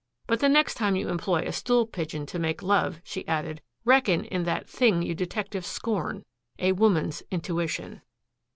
"But 0.25 0.39
the 0.39 0.49
next 0.49 0.77
time 0.77 0.95
you 0.95 1.09
employ 1.09 1.43
a 1.45 1.51
stool 1.51 1.85
pigeon 1.85 2.25
to 2.25 2.39
make 2.39 2.63
love," 2.63 2.99
she 3.03 3.27
added, 3.27 3.61
"reckon 3.85 4.25
in 4.25 4.45
that 4.45 4.67
thing 4.67 5.03
you 5.03 5.13
detectives 5.13 5.67
scorn 5.67 6.25
a 6.57 6.71
woman's 6.71 7.21
intuition." 7.29 8.01